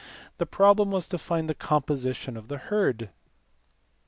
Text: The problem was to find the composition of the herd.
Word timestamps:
The 0.39 0.47
problem 0.47 0.89
was 0.89 1.07
to 1.09 1.19
find 1.19 1.47
the 1.47 1.53
composition 1.53 2.35
of 2.35 2.47
the 2.47 2.57
herd. 2.57 3.11